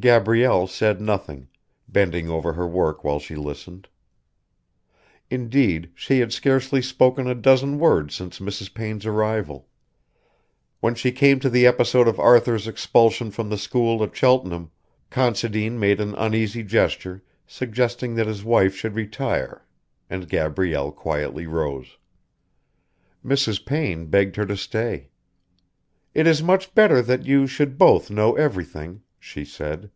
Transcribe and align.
Gabrielle 0.00 0.66
said 0.66 1.00
nothing, 1.00 1.46
bending 1.86 2.28
over 2.28 2.54
her 2.54 2.66
work 2.66 3.04
while 3.04 3.20
she 3.20 3.36
listened. 3.36 3.86
Indeed, 5.30 5.92
she 5.94 6.18
had 6.18 6.32
scarcely 6.32 6.82
spoken 6.82 7.28
a 7.28 7.34
dozen 7.36 7.78
words 7.78 8.12
since 8.12 8.40
Mrs. 8.40 8.74
Payne's 8.74 9.06
arrival. 9.06 9.68
When 10.80 10.96
she 10.96 11.12
came 11.12 11.38
to 11.38 11.48
the 11.48 11.64
episode 11.64 12.08
of 12.08 12.18
Arthur's 12.18 12.66
expulsion 12.66 13.30
from 13.30 13.50
the 13.50 13.56
school 13.56 14.02
at 14.02 14.16
Cheltenham, 14.16 14.72
Considine 15.10 15.78
made 15.78 16.00
an 16.00 16.16
uneasy 16.16 16.64
gesture 16.64 17.22
suggesting 17.46 18.16
that 18.16 18.26
his 18.26 18.42
wife 18.42 18.74
should 18.74 18.96
retire, 18.96 19.64
and 20.10 20.28
Gabrielle 20.28 20.90
quietly 20.90 21.46
rose. 21.46 21.98
Mrs. 23.24 23.64
Payne 23.64 24.06
begged 24.06 24.34
her 24.34 24.46
to 24.46 24.56
stay. 24.56 25.10
"It 26.14 26.26
is 26.26 26.42
much 26.42 26.74
better 26.74 27.00
that 27.00 27.24
you 27.24 27.46
should 27.46 27.78
both 27.78 28.10
know 28.10 28.34
everything," 28.34 29.02
she 29.26 29.42
said. 29.42 29.90